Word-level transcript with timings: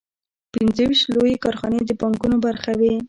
پنځه 0.53 0.83
ویشت 0.87 1.05
لویې 1.13 1.41
کارخانې 1.43 1.79
د 1.85 1.91
بانکونو 1.99 2.37
برخه 2.45 2.71
وې 2.79 2.93